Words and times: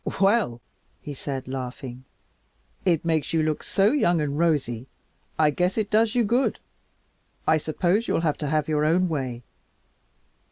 "Well," 0.19 0.61
he 0.99 1.13
said, 1.13 1.47
laughing, 1.47 2.05
"it 2.85 3.05
makes 3.05 3.33
you 3.33 3.43
look 3.43 3.61
so 3.61 3.91
young 3.91 4.19
and 4.19 4.35
rosy 4.39 4.87
I 5.37 5.51
guess 5.51 5.77
it 5.77 5.91
does 5.91 6.15
you 6.15 6.23
good. 6.23 6.57
I 7.45 7.57
suppose 7.57 8.07
you'll 8.07 8.21
have 8.21 8.39
to 8.39 8.47
have 8.49 8.67
your 8.67 8.83
own 8.83 9.09
way." 9.09 9.43